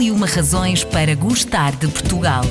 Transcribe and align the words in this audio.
E 0.00 0.10
uma 0.10 0.26
razões 0.26 0.82
para 0.82 1.14
gostar 1.14 1.76
de 1.76 1.86
Portugal. 1.86 2.42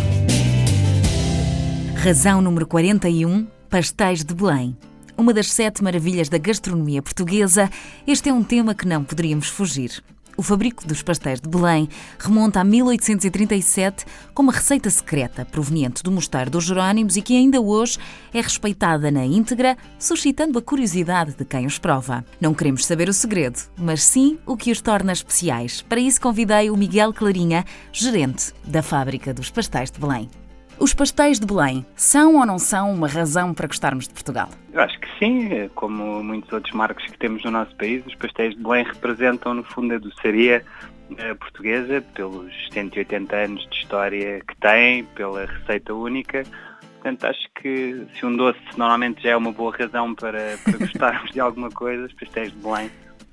Razão 1.96 2.44
número 2.44 2.68
41: 2.68 3.48
Pastéis 3.68 4.24
de 4.24 4.36
Belém. 4.36 4.78
Uma 5.18 5.34
das 5.34 5.52
sete 5.52 5.84
maravilhas 5.84 6.30
da 6.30 6.38
gastronomia 6.38 7.02
portuguesa, 7.02 7.68
este 8.06 8.30
é 8.30 8.34
um 8.34 8.44
tema 8.44 8.76
que 8.76 8.88
não 8.88 9.04
poderíamos 9.04 9.48
fugir. 9.48 10.04
O 10.40 10.42
fabrico 10.42 10.88
dos 10.88 11.04
pastéis 11.04 11.42
de 11.42 11.50
Belém 11.50 11.90
remonta 12.18 12.62
a 12.62 12.64
1837 12.64 14.06
com 14.34 14.42
uma 14.44 14.54
receita 14.54 14.90
secreta 14.90 15.44
proveniente 15.44 16.02
do 16.02 16.14
Mosteiro 16.14 16.50
dos 16.50 16.64
Jerónimos 16.64 17.18
e 17.18 17.22
que 17.22 17.36
ainda 17.36 17.60
hoje 17.60 18.00
é 18.34 18.40
respeitada 18.40 19.12
na 19.12 19.26
íntegra, 19.26 19.78
suscitando 20.00 20.58
a 20.58 20.62
curiosidade 20.62 21.36
de 21.38 21.44
quem 21.44 21.66
os 21.66 21.78
prova. 21.78 22.24
Não 22.40 22.54
queremos 22.54 22.86
saber 22.86 23.10
o 23.10 23.14
segredo, 23.14 23.60
mas 23.78 24.02
sim 24.02 24.40
o 24.46 24.56
que 24.56 24.72
os 24.72 24.80
torna 24.80 25.12
especiais. 25.12 25.82
Para 25.82 26.00
isso 26.00 26.22
convidei 26.22 26.70
o 26.70 26.78
Miguel 26.78 27.12
Clarinha, 27.12 27.66
gerente 27.92 28.54
da 28.64 28.82
fábrica 28.82 29.34
dos 29.34 29.50
pastéis 29.50 29.92
de 29.92 30.00
Belém. 30.00 30.30
Os 30.80 30.94
pastéis 30.94 31.42
de 31.42 31.46
Belém 31.46 31.86
são 31.94 32.38
ou 32.38 32.46
não 32.46 32.58
são 32.58 32.94
uma 32.94 33.08
razão 33.08 33.54
para 33.54 33.68
gostarmos 33.68 34.08
de 34.08 34.14
Portugal? 34.14 34.48
Eu 34.72 34.80
acho 34.80 34.98
que 34.98 35.08
sim, 35.20 35.70
como 35.76 36.24
muitos 36.24 36.54
outros 36.54 36.74
marcos 36.74 37.04
que 37.04 37.18
temos 37.18 37.44
no 37.44 37.52
nosso 37.52 37.76
país, 37.76 38.02
os 38.06 38.16
pastéis 38.16 38.56
de 38.56 38.64
Belém 38.64 38.86
representam 38.86 39.54
no 39.54 39.64
fundo 39.64 39.94
a 39.94 39.98
doçaria 39.98 40.64
eh, 41.18 41.34
portuguesa, 41.34 42.02
pelos 42.14 42.54
180 42.72 43.36
anos 43.36 43.68
de 43.70 43.76
história 43.76 44.40
que 44.48 44.56
tem, 44.62 45.04
pela 45.04 45.46
receita 45.46 45.94
única. 45.94 46.44
Portanto, 46.94 47.26
acho 47.26 47.50
que 47.62 48.08
se 48.18 48.26
um 48.26 48.38
doce 48.38 48.60
normalmente 48.78 49.22
já 49.22 49.32
é 49.32 49.36
uma 49.36 49.52
boa 49.52 49.76
razão 49.76 50.16
para, 50.16 50.58
para 50.64 50.78
gostarmos 50.80 51.32
de 51.32 51.42
alguma 51.42 51.70
coisa, 51.70 52.06
os 52.06 52.14
pastéis 52.14 52.54
de 52.54 52.58
Belém 52.58 52.90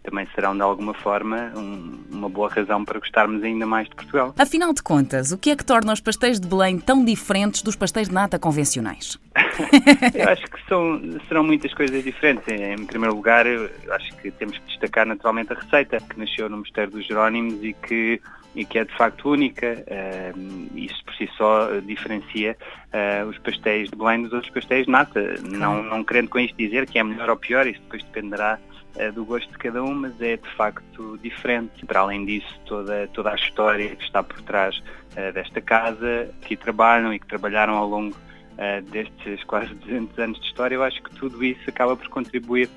também 0.07 0.27
serão 0.35 0.55
de 0.57 0.63
alguma 0.63 0.95
forma 0.95 1.53
um, 1.57 1.99
uma 2.11 2.29
boa 2.29 2.49
razão 2.49 2.85
para 2.85 2.99
gostarmos 2.99 3.43
ainda 3.43 3.67
mais 3.67 3.89
de 3.89 3.95
Portugal. 3.95 4.35
Afinal 4.39 4.73
de 4.73 4.83
contas, 4.83 5.33
o 5.33 5.39
que 5.39 5.51
é 5.51 5.57
que 5.57 5.65
torna 5.65 5.93
os 5.93 6.01
pastéis 6.01 6.41
de 6.41 6.47
Belém 6.47 6.79
tão 6.79 7.05
diferentes 7.05 7.63
dos 7.63 7.77
pastéis 7.77 8.09
de 8.09 8.15
nata 8.15 8.39
convencionais? 8.39 9.19
eu 10.15 10.29
acho 10.29 10.45
que 10.45 10.69
são, 10.69 11.01
serão 11.29 11.43
muitas 11.43 11.75
coisas 11.75 12.03
diferentes. 12.03 12.47
Em 12.49 12.87
primeiro 12.87 13.15
lugar, 13.15 13.47
eu 13.47 13.69
acho 13.91 14.17
que 14.17 14.31
temos 14.31 14.57
que 14.59 14.67
destacar 14.67 15.05
naturalmente 15.05 15.53
a 15.53 15.57
receita 15.57 16.01
que 16.01 16.19
nasceu 16.19 16.49
no 16.49 16.59
Mosteiro 16.59 16.93
dos 16.93 17.07
Jerónimos 17.07 17.63
e 17.63 17.73
que 17.73 18.21
e 18.57 18.65
que 18.65 18.79
é 18.79 18.85
de 18.85 18.97
facto 18.97 19.31
única. 19.31 19.85
Uh, 19.87 20.77
isso 20.77 21.05
por 21.05 21.15
si 21.15 21.29
só 21.37 21.79
diferencia 21.81 22.57
uh, 22.87 23.29
os 23.29 23.39
pastéis 23.39 23.91
de 23.91 23.97
Belém 23.97 24.23
dos 24.23 24.33
outros 24.33 24.53
pastéis 24.53 24.87
de 24.87 24.91
nata. 24.91 25.35
Não, 25.43 25.83
não 25.83 26.03
querendo 26.03 26.31
com 26.31 26.39
isto 26.39 26.57
dizer 26.57 26.87
que 26.87 26.99
é 26.99 27.05
melhor 27.05 27.29
ou 27.29 27.37
pior, 27.37 27.67
isso 27.67 27.81
depois 27.83 28.03
dependerá 28.03 28.59
é 28.99 29.13
do 29.13 29.27
gosto 29.27 29.53
de 29.53 29.59
cada 29.59 29.85
um, 29.85 29.95
mas 29.95 30.19
é 30.23 30.39
de 30.39 30.49
facto 30.57 31.19
diferente. 31.23 31.85
Para 31.85 32.01
além 32.01 32.25
disso, 32.25 32.49
toda, 32.65 33.07
toda 33.09 33.31
a 33.31 33.35
história 33.35 33.95
que 33.95 34.03
está 34.03 34.23
por 34.23 34.41
trás 34.41 34.83
desta 35.35 35.61
casa, 35.61 36.31
que 36.41 36.57
trabalham 36.57 37.13
e 37.13 37.19
que 37.19 37.27
trabalharam 37.27 37.75
ao 37.75 37.87
longo 37.87 38.17
destes 38.91 39.45
quase 39.45 39.75
200 39.85 40.19
anos 40.19 40.41
de 40.41 40.47
história, 40.47 40.77
eu 40.77 40.83
acho 40.83 41.03
que 41.03 41.11
tudo 41.15 41.45
isso 41.45 41.61
acaba 41.69 41.95
por 41.95 42.09
contribuir 42.09 42.71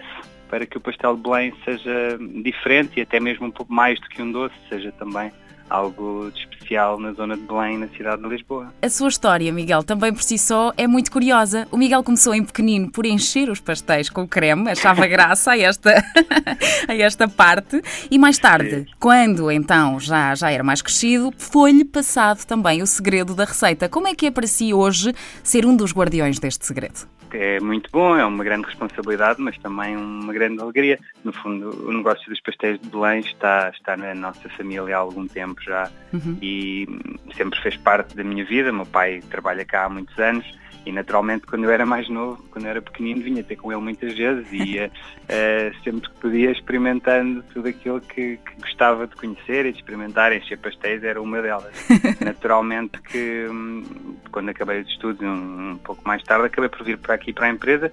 para 0.49 0.65
que 0.65 0.75
o 0.75 0.81
pastel 0.81 1.15
de 1.15 1.21
Belém 1.21 1.53
seja 1.63 2.19
diferente 2.43 2.99
e 2.99 3.01
até 3.01 3.17
mesmo 3.17 3.47
um 3.47 3.51
pouco 3.51 3.71
mais 3.71 3.97
do 4.01 4.09
que 4.09 4.21
um 4.21 4.29
doce, 4.29 4.55
seja 4.67 4.91
também 4.91 5.31
algo 5.69 6.31
de 6.31 6.39
especial 6.39 6.99
na 6.99 7.11
zona 7.13 7.35
de 7.35 7.43
Belém, 7.43 7.77
na 7.77 7.87
cidade 7.87 8.21
de 8.21 8.29
Lisboa. 8.29 8.73
A 8.81 8.89
sua 8.89 9.09
história, 9.09 9.51
Miguel, 9.51 9.83
também 9.83 10.13
por 10.13 10.23
si 10.23 10.37
só 10.37 10.71
é 10.77 10.87
muito 10.87 11.11
curiosa. 11.11 11.67
O 11.71 11.77
Miguel 11.77 12.03
começou 12.03 12.33
em 12.33 12.43
pequenino 12.43 12.91
por 12.91 13.05
encher 13.05 13.49
os 13.49 13.59
pastéis 13.59 14.09
com 14.09 14.27
creme, 14.27 14.69
achava 14.69 15.07
graça 15.07 15.51
a 15.51 15.57
esta, 15.57 15.91
a 16.87 16.93
esta 16.93 17.27
parte, 17.27 17.81
e 18.09 18.17
mais 18.17 18.37
tarde, 18.37 18.69
Sim. 18.69 18.85
quando 18.99 19.51
então 19.51 19.99
já, 19.99 20.35
já 20.35 20.51
era 20.51 20.63
mais 20.63 20.81
crescido, 20.81 21.33
foi-lhe 21.37 21.85
passado 21.85 22.45
também 22.45 22.81
o 22.81 22.87
segredo 22.87 23.35
da 23.35 23.45
receita. 23.45 23.89
Como 23.89 24.07
é 24.07 24.15
que 24.15 24.27
é 24.27 24.31
para 24.31 24.47
si 24.47 24.73
hoje 24.73 25.13
ser 25.43 25.65
um 25.65 25.75
dos 25.75 25.93
guardiões 25.93 26.39
deste 26.39 26.65
segredo? 26.65 27.07
é 27.33 27.59
muito 27.59 27.89
bom, 27.91 28.15
é 28.15 28.25
uma 28.25 28.43
grande 28.43 28.65
responsabilidade, 28.65 29.41
mas 29.41 29.57
também 29.57 29.95
uma 29.95 30.33
grande 30.33 30.61
alegria. 30.61 30.99
No 31.23 31.31
fundo, 31.31 31.87
o 31.87 31.93
negócio 31.93 32.27
dos 32.29 32.39
pastéis 32.41 32.79
de 32.79 32.89
Belém 32.89 33.19
está, 33.19 33.69
está 33.69 33.95
na 33.95 34.13
nossa 34.15 34.49
família 34.49 34.95
há 34.95 34.99
algum 34.99 35.27
tempo 35.27 35.58
já 35.63 35.89
uhum. 36.13 36.37
e 36.41 36.87
sempre 37.35 37.59
fez 37.61 37.75
parte 37.77 38.15
da 38.15 38.23
minha 38.23 38.45
vida. 38.45 38.71
Meu 38.71 38.85
pai 38.85 39.21
trabalha 39.29 39.65
cá 39.65 39.85
há 39.85 39.89
muitos 39.89 40.17
anos 40.17 40.45
e 40.85 40.91
naturalmente 40.91 41.45
quando 41.45 41.65
eu 41.65 41.71
era 41.71 41.85
mais 41.85 42.09
novo, 42.09 42.41
quando 42.51 42.65
eu 42.65 42.71
era 42.71 42.81
pequenino, 42.81 43.21
vinha 43.21 43.43
ter 43.43 43.55
com 43.55 43.71
ele 43.71 43.81
muitas 43.81 44.17
vezes 44.17 44.51
e 44.51 44.75
ia 44.75 44.87
uh, 44.87 45.75
sempre 45.83 46.09
que 46.09 46.19
podia 46.19 46.51
experimentando 46.51 47.43
tudo 47.53 47.67
aquilo 47.67 47.99
que, 48.01 48.37
que, 48.37 48.61
gostava 48.61 49.05
de 49.05 49.15
conhecer 49.15 49.65
e 49.65 49.71
de 49.71 49.79
experimentar, 49.79 50.33
encher 50.33 50.57
pastéis 50.57 51.03
era 51.03 51.21
uma 51.21 51.41
delas. 51.41 51.73
naturalmente 52.23 52.99
que 53.01 53.47
hum, 53.49 53.83
quando 54.31 54.49
acabei 54.49 54.81
os 54.81 54.87
estudos, 54.87 55.21
um, 55.21 55.71
um, 55.71 55.77
pouco 55.77 56.01
mais 56.07 56.23
tarde, 56.23 56.45
acabei 56.45 56.69
por 56.69 56.83
vir 56.83 56.97
para 56.97 57.13
aqui 57.15 57.33
para 57.33 57.47
a 57.47 57.49
empresa, 57.49 57.91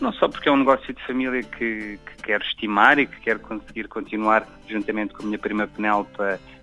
não 0.00 0.12
só 0.12 0.28
porque 0.28 0.48
é 0.48 0.52
um 0.52 0.56
negócio 0.56 0.92
de 0.92 1.06
família 1.06 1.42
que, 1.42 1.98
que 1.98 2.22
quero 2.22 2.44
estimar 2.44 2.98
e 2.98 3.06
que 3.06 3.20
quero 3.20 3.40
conseguir 3.40 3.88
continuar 3.88 4.46
juntamente 4.68 5.14
com 5.14 5.22
a 5.22 5.26
minha 5.26 5.38
prima 5.38 5.66
Penelope 5.66 6.20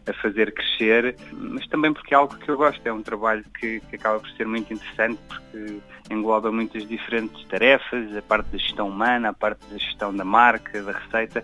a 0.08 0.14
fazer 0.22 0.54
crescer, 0.54 1.16
mas 1.32 1.68
também 1.68 1.92
porque 1.92 2.14
é 2.14 2.18
algo 2.18 2.36
que 2.36 2.50
eu 2.50 2.58
gosto, 2.58 2.86
é 2.86 2.94
um 2.94 3.02
trabalho 3.02 3.44
que, 3.60 3.80
que 3.90 3.96
acaba 3.96 4.20
por 4.20 4.30
ser 4.32 4.46
muito 4.48 4.72
interessante 4.72 5.20
porque 5.28 5.80
engloba 6.12 6.52
muitas 6.52 6.88
diferentes 6.88 7.44
tarefas, 7.46 8.16
a 8.16 8.22
parte 8.22 8.48
da 8.52 8.58
gestão 8.58 8.90
humana, 8.90 9.30
a 9.30 9.34
parte 9.34 9.66
da 9.68 9.78
gestão 9.78 10.16
da 10.16 10.24
marca, 10.24 10.82
da 10.82 10.92
receita. 10.92 11.44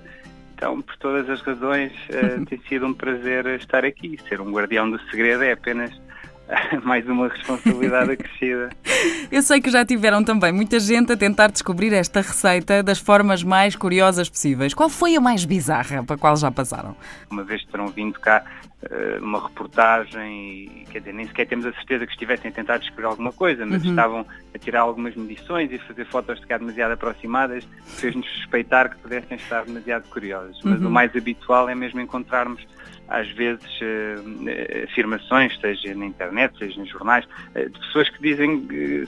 Então, 0.53 0.79
por 0.79 0.96
todas 0.97 1.28
as 1.28 1.41
razões, 1.41 1.91
uh, 2.09 2.46
tem 2.46 2.62
sido 2.69 2.85
um 2.85 2.94
prazer 2.94 3.47
estar 3.47 3.84
aqui. 3.84 4.19
Ser 4.29 4.40
um 4.40 4.52
guardião 4.52 4.90
do 4.90 5.00
segredo 5.09 5.44
é 5.44 5.53
apenas 5.53 5.91
mais 6.84 7.08
uma 7.08 7.29
responsabilidade 7.29 8.12
acrescida. 8.12 8.69
Eu 9.31 9.41
sei 9.41 9.62
que 9.62 9.69
já 9.69 9.85
tiveram 9.85 10.23
também 10.23 10.51
muita 10.51 10.79
gente 10.79 11.12
a 11.12 11.17
tentar 11.17 11.51
descobrir 11.51 11.94
esta 11.94 12.22
receita 12.22 12.84
das 12.84 13.00
formas 13.00 13.44
mais 13.44 13.75
curiosas 13.75 14.29
possíveis. 14.29 14.73
Qual 14.73 14.89
foi 14.89 15.16
a 15.16 15.22
mais 15.22 15.45
bizarra 15.45 16.03
para 16.03 16.16
a 16.16 16.19
qual 16.19 16.35
já 16.35 16.51
passaram? 16.51 16.95
Uma 17.29 17.44
vez 17.44 17.63
terão 17.66 17.88
vindo 17.88 18.19
cá 18.19 18.44
uh, 18.84 19.23
uma 19.23 19.41
reportagem, 19.41 20.85
quer 20.91 21.00
dizer, 21.00 21.13
nem 21.13 21.28
sequer 21.28 21.47
temos 21.47 21.66
a 21.66 21.73
certeza 21.73 22.06
que 22.06 22.11
estivessem 22.11 22.51
a 22.51 22.53
tentar 22.53 22.78
descobrir 22.78 23.06
alguma 23.06 23.31
coisa, 23.31 23.66
mas 23.66 23.84
uhum. 23.84 23.90
estavam 23.90 24.25
a 24.53 24.57
tirar 24.57 24.81
algumas 24.81 25.16
medições 25.16 25.72
e 25.72 25.79
fazer 25.79 26.06
fotos 26.06 26.40
de 26.40 26.47
cá 26.47 26.57
demasiado 26.57 26.91
aproximadas, 26.91 27.67
fez-nos 27.85 28.28
suspeitar 28.35 28.90
que 28.90 28.97
pudessem 28.97 29.38
estar 29.38 29.66
demasiado 29.66 30.07
curiosos. 30.09 30.59
Mas 30.63 30.81
uhum. 30.81 30.88
o 30.88 30.91
mais 30.91 31.16
habitual 31.16 31.69
é 31.69 31.75
mesmo 31.75 32.00
encontrarmos 32.00 32.66
às 33.11 33.29
vezes 33.31 33.66
uh, 33.81 34.85
afirmações, 34.85 35.59
seja 35.59 35.94
na 35.94 36.06
internet, 36.06 36.57
seja 36.57 36.79
nos 36.79 36.90
jornais, 36.90 37.25
uh, 37.25 37.69
de 37.69 37.79
pessoas 37.79 38.09
que 38.09 38.22
dizem 38.22 38.66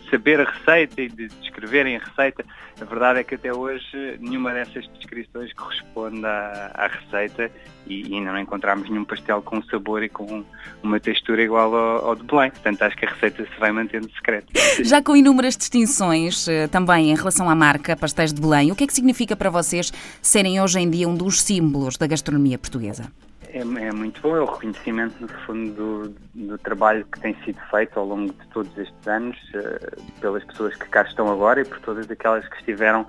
saber 0.10 0.40
a 0.40 0.50
receita 0.50 1.02
e 1.02 1.10
de 1.10 1.28
descreverem 1.28 1.96
a 1.96 2.00
receita. 2.00 2.46
A 2.80 2.86
verdade 2.86 3.20
é 3.20 3.24
que 3.24 3.36
até 3.36 3.54
hoje 3.54 4.18
nenhuma 4.20 4.54
dessas 4.54 4.88
descrições 4.98 5.54
corresponde 5.54 6.26
à, 6.26 6.72
à 6.74 6.88
receita 6.88 7.52
e, 7.86 8.16
ainda 8.16 8.32
não 8.32 8.40
encontramos 8.40 8.90
nenhum 8.90 9.04
pastel 9.04 9.42
com 9.42 9.62
sabor 9.64 10.04
e 10.04 10.10
com 10.10 10.44
uma 10.82 11.00
textura 11.00 11.42
igual 11.42 11.76
ao, 11.76 12.10
ao 12.10 12.16
de 12.16 12.24
Belém. 12.24 12.52
Portanto, 12.52 12.82
acho 12.82 12.98
que 12.98 13.06
a 13.06 13.10
receita 13.10 13.44
se 13.44 13.60
vai 13.60 13.72
mantendo 13.72 14.10
secreta. 14.14 14.48
Já 14.84 15.02
com 15.02 15.16
inúmeras 15.16 15.56
distinções 15.58 16.46
também 16.72 17.12
em 17.12 17.16
relação 17.16 17.50
à 17.50 17.56
marca 17.56 17.96
Pastéis 17.96 18.34
de 18.34 18.42
Belém, 18.42 18.72
o 18.72 18.76
que 18.76 18.84
é 18.84 18.88
que 18.88 18.94
significa 18.94 19.36
para 19.36 19.50
vocês 19.50 19.92
serem 20.22 20.62
hoje 20.62 20.80
em 20.80 20.90
dia 20.90 21.08
um 21.08 21.16
dos 21.16 21.42
símbolos 21.42 21.98
da 21.98 22.08
gastronomia 22.08 22.58
portuguesa? 22.58 23.12
É, 23.54 23.60
é, 23.60 23.92
muito 23.92 24.20
bom, 24.20 24.36
é 24.36 24.42
o 24.42 24.46
reconhecimento, 24.46 25.16
no 25.22 25.28
fundo, 25.46 25.74
do, 25.74 26.16
do, 26.34 26.58
trabalho 26.58 27.06
que 27.06 27.20
tem 27.20 27.36
sido 27.46 27.60
feito 27.70 28.00
ao 28.00 28.06
longo 28.06 28.34
de 28.34 28.48
todos 28.48 28.76
estes 28.76 29.08
anos, 29.08 29.38
uh, 29.54 30.02
pelas 30.20 30.44
pessoas 30.44 30.76
que 30.76 30.90
cá 30.90 31.04
estão 31.04 31.32
agora 31.32 31.62
e 31.62 31.66
por 31.66 31.80
todas 31.82 32.10
aquelas 32.10 32.48
que 32.48 32.58
estiveram 32.58 33.06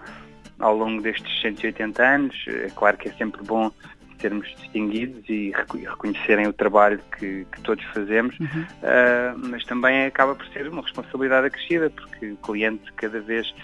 ao 0.59 0.77
longo 0.77 1.01
destes 1.01 1.41
180 1.41 2.03
anos. 2.03 2.45
É 2.47 2.69
claro 2.77 2.99
que 2.99 3.09
é 3.09 3.13
sempre 3.13 3.43
bom 3.43 3.73
sermos 4.21 4.47
distinguidos 4.57 5.27
e 5.31 5.51
reconhecerem 5.87 6.47
o 6.47 6.53
trabalho 6.53 7.01
que, 7.19 7.47
que 7.51 7.61
todos 7.63 7.83
fazemos, 7.87 8.39
uhum. 8.39 8.47
uh, 8.63 9.49
mas 9.49 9.65
também 9.65 10.05
acaba 10.05 10.35
por 10.35 10.47
ser 10.49 10.69
uma 10.69 10.83
responsabilidade 10.83 11.47
acrescida, 11.47 11.89
porque 11.89 12.33
o 12.33 12.37
cliente 12.37 12.93
cada 12.97 13.21
vez 13.21 13.55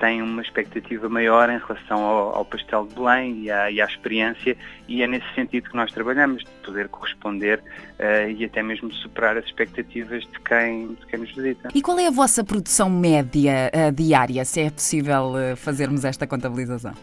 tem 0.00 0.22
uma 0.22 0.42
expectativa 0.42 1.08
maior 1.08 1.48
em 1.50 1.58
relação 1.58 2.02
ao, 2.02 2.36
ao 2.36 2.44
pastel 2.44 2.86
de 2.86 2.94
Belém 2.94 3.42
e 3.44 3.50
à, 3.50 3.70
e 3.70 3.80
à, 3.80 3.84
experiência 3.84 4.56
e 4.88 5.02
é 5.02 5.06
nesse 5.06 5.26
sentido 5.34 5.70
que 5.70 5.76
nós 5.76 5.92
trabalhamos, 5.92 6.42
de 6.42 6.50
poder 6.64 6.88
corresponder 6.88 7.58
uh, 7.58 8.30
e 8.30 8.44
até 8.44 8.62
mesmo 8.62 8.92
superar 8.94 9.36
as 9.36 9.44
expectativas 9.44 10.22
de 10.22 10.40
quem, 10.40 10.88
de 10.88 11.06
quem 11.06 11.20
nos 11.20 11.32
visita. 11.32 11.68
E 11.74 11.82
qual 11.82 11.98
é 11.98 12.06
a 12.06 12.10
vossa 12.10 12.42
produção 12.42 12.88
média 12.88 13.70
uh, 13.72 13.92
diária, 13.92 14.44
se 14.44 14.62
é 14.62 14.70
possível 14.70 15.34
uh, 15.34 15.56
fazermos 15.56 16.04
esta 16.04 16.26
contabilização? 16.26 16.94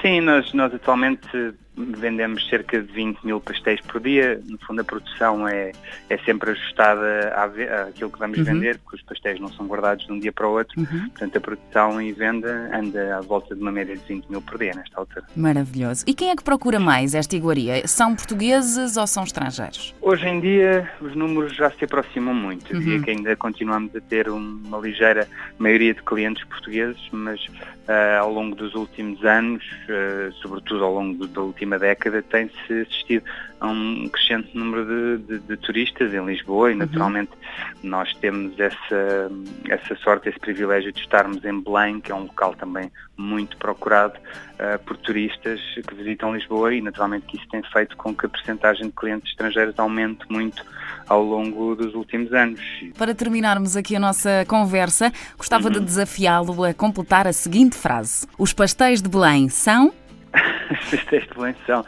Sim, 0.00 0.20
nós, 0.20 0.52
nós 0.54 0.72
atualmente 0.72 1.28
vendemos 1.76 2.46
cerca 2.48 2.80
de 2.80 2.92
20 2.92 3.24
mil 3.24 3.40
pastéis 3.40 3.80
por 3.80 4.00
dia. 4.00 4.40
No 4.46 4.58
fundo, 4.58 4.80
a 4.80 4.84
produção 4.84 5.48
é, 5.48 5.72
é 6.10 6.18
sempre 6.18 6.50
ajustada 6.50 7.32
à, 7.34 7.44
àquilo 7.88 8.10
que 8.10 8.18
vamos 8.18 8.38
uhum. 8.38 8.44
vender, 8.44 8.78
porque 8.78 8.96
os 8.96 9.02
pastéis 9.02 9.40
não 9.40 9.48
são 9.48 9.66
guardados 9.66 10.06
de 10.06 10.12
um 10.12 10.18
dia 10.18 10.32
para 10.32 10.46
o 10.46 10.52
outro. 10.52 10.78
Uhum. 10.78 11.08
Portanto, 11.08 11.36
a 11.36 11.40
produção 11.40 12.02
e 12.02 12.12
venda 12.12 12.70
anda 12.76 13.18
à 13.18 13.20
volta 13.20 13.54
de 13.54 13.62
uma 13.62 13.72
média 13.72 13.96
de 13.96 14.04
20 14.04 14.26
mil 14.26 14.42
por 14.42 14.58
dia 14.58 14.72
nesta 14.74 14.98
altura. 14.98 15.24
Maravilhoso. 15.34 16.04
E 16.06 16.14
quem 16.14 16.30
é 16.30 16.36
que 16.36 16.44
procura 16.44 16.78
mais 16.78 17.14
esta 17.14 17.34
iguaria? 17.34 17.86
São 17.86 18.14
portugueses 18.14 18.96
ou 18.96 19.06
são 19.06 19.24
estrangeiros? 19.24 19.94
Hoje 20.00 20.26
em 20.26 20.40
dia, 20.40 20.90
os 21.00 21.14
números 21.14 21.54
já 21.56 21.70
se 21.70 21.84
aproximam 21.84 22.34
muito. 22.34 22.72
Uhum. 22.72 23.02
que 23.02 23.10
ainda 23.10 23.34
continuamos 23.36 23.94
a 23.94 24.00
ter 24.00 24.28
uma 24.28 24.78
ligeira 24.78 25.28
maioria 25.58 25.94
de 25.94 26.02
clientes 26.02 26.44
portugueses, 26.44 27.00
mas 27.12 27.40
uh, 27.46 28.20
ao 28.20 28.32
longo 28.32 28.54
dos 28.54 28.74
últimos 28.74 29.24
anos, 29.24 29.64
uh, 29.64 30.32
sobretudo 30.34 30.84
ao 30.84 30.94
longo 30.94 31.26
da 31.26 31.40
última 31.40 31.61
década, 31.78 32.22
tem-se 32.22 32.72
assistido 32.80 33.24
a 33.60 33.68
um 33.68 34.08
crescente 34.08 34.56
número 34.56 34.84
de, 34.84 35.24
de, 35.24 35.38
de 35.46 35.56
turistas 35.56 36.12
em 36.12 36.24
Lisboa 36.24 36.70
e, 36.70 36.72
uhum. 36.72 36.80
naturalmente, 36.80 37.30
uhum. 37.32 37.90
nós 37.90 38.12
temos 38.16 38.58
essa, 38.58 39.30
essa 39.68 39.94
sorte, 39.96 40.28
esse 40.28 40.38
privilégio 40.38 40.92
de 40.92 41.00
estarmos 41.00 41.44
em 41.44 41.60
Belém, 41.60 42.00
que 42.00 42.10
é 42.10 42.14
um 42.14 42.22
local 42.22 42.54
também 42.54 42.90
muito 43.16 43.56
procurado 43.56 44.18
uh, 44.18 44.78
por 44.84 44.96
turistas 44.96 45.60
que 45.86 45.94
visitam 45.94 46.34
Lisboa 46.34 46.74
e, 46.74 46.80
naturalmente, 46.80 47.26
que 47.26 47.36
isso 47.36 47.48
tem 47.50 47.62
feito 47.62 47.96
com 47.96 48.14
que 48.14 48.26
a 48.26 48.28
percentagem 48.28 48.86
de 48.86 48.92
clientes 48.92 49.30
estrangeiros 49.30 49.78
aumente 49.78 50.24
muito 50.28 50.64
ao 51.08 51.22
longo 51.22 51.74
dos 51.74 51.94
últimos 51.94 52.32
anos. 52.32 52.60
Para 52.96 53.14
terminarmos 53.14 53.76
aqui 53.76 53.94
a 53.96 54.00
nossa 54.00 54.44
conversa, 54.48 55.12
gostava 55.36 55.68
uhum. 55.68 55.74
de 55.74 55.80
desafiá-lo 55.80 56.64
a 56.64 56.74
completar 56.74 57.26
a 57.26 57.32
seguinte 57.32 57.76
frase: 57.76 58.26
Os 58.38 58.52
pastéis 58.52 59.00
de 59.00 59.08
Belém 59.08 59.48
são. 59.48 59.92
Belém 61.36 61.54
são 61.66 61.84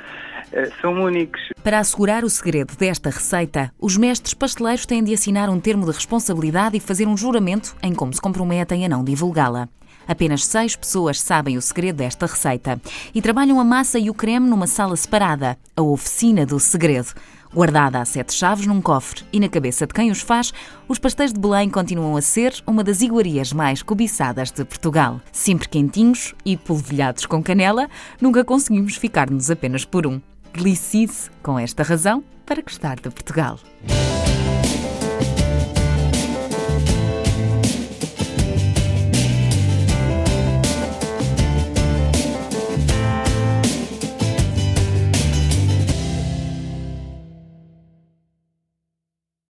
eh, 0.53 0.71
são 0.81 0.93
únicos. 1.03 1.41
Para 1.63 1.79
assegurar 1.79 2.25
o 2.25 2.31
segredo 2.31 2.77
desta 2.77 3.11
receita, 3.11 3.73
os 3.81 3.97
mestres 3.97 4.35
pasteleiros 4.35 4.87
têm 4.87 5.03
de 5.03 5.13
assinar 5.13 5.51
um 5.51 5.59
termo 5.59 5.85
de 5.85 5.93
responsabilidade 5.93 6.77
e 6.77 6.81
fazer 6.81 7.09
um 7.09 7.17
juramento 7.17 7.75
em 7.83 7.93
como 7.93 8.13
se 8.13 8.21
comprometem 8.21 8.85
a 8.85 8.89
não 8.89 9.03
divulgá-la. 9.03 9.69
Apenas 10.07 10.45
seis 10.45 10.77
pessoas 10.77 11.21
sabem 11.21 11.57
o 11.57 11.63
segredo 11.63 11.97
desta 11.97 12.27
receita 12.27 12.81
e 13.15 13.23
trabalham 13.23 13.59
a 13.59 13.65
massa 13.65 13.99
e 13.99 14.11
o 14.11 14.15
creme 14.15 14.49
numa 14.49 14.67
sala 14.67 14.97
separada, 14.97 15.57
a 15.75 15.83
oficina 15.83 16.45
do 16.45 16.61
segredo. 16.61 17.15
Guardada 17.55 18.01
a 18.01 18.05
sete 18.05 18.35
chaves 18.35 18.67
num 18.67 18.83
cofre 18.83 19.23
e 19.33 19.39
na 19.39 19.49
cabeça 19.49 19.87
de 19.87 19.95
quem 19.95 20.11
os 20.11 20.21
faz, 20.21 20.53
os 20.89 20.99
pastéis 20.99 21.33
de 21.33 21.39
Belém 21.39 21.71
continuam 21.71 22.17
a 22.17 22.21
ser 22.21 22.53
uma 22.67 22.83
das 22.83 23.01
iguarias 23.01 23.53
mais 23.53 23.81
cobiçadas 23.81 24.51
de 24.51 24.65
Portugal. 24.65 25.21
Sempre 25.31 25.69
quentinhos 25.69 26.35
e 26.45 26.57
polvilhados 26.57 27.27
com 27.27 27.41
canela, 27.41 27.89
nunca 28.21 28.45
conseguimos 28.45 28.97
ficar-nos 28.97 29.53
apenas 29.53 29.85
por 29.85 30.05
um. 30.05 30.21
Delicice 30.53 31.31
com 31.45 31.57
esta 31.57 31.85
razão 31.85 32.25
para 32.45 32.61
gostar 32.61 32.97
de 32.97 33.09
Portugal. 33.09 33.61